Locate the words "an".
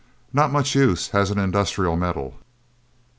1.29-1.37